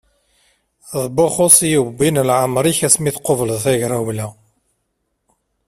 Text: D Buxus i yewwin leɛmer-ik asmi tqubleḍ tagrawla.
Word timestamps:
D 1.05 1.07
Buxus 1.15 1.57
i 1.65 1.69
yewwin 1.71 2.23
leɛmer-ik 2.29 2.79
asmi 2.87 3.11
tqubleḍ 3.15 3.57
tagrawla. 3.63 4.27